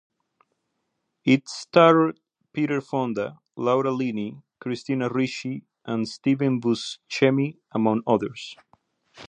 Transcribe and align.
It 1.25 1.47
starred 1.47 2.19
Peter 2.53 2.81
Fonda, 2.81 3.39
Laura 3.55 3.91
Linney, 3.91 4.41
Christina 4.59 5.09
Ricci, 5.09 5.63
and 5.85 6.09
Steve 6.09 6.39
Buscemi 6.39 7.59
among 7.71 8.01
others. 8.07 8.55